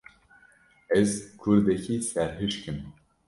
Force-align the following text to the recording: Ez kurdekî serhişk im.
Ez 0.99 1.11
kurdekî 1.41 1.95
serhişk 2.09 2.63
im. 2.69 2.79